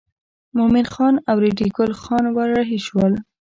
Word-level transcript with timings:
مومن 0.57 0.85
خان 0.93 1.15
او 1.29 1.35
ریډي 1.43 1.67
ګل 1.77 1.91
خان 2.01 2.25
ور 2.35 2.49
رهي 2.57 2.79
شول. 2.87 3.13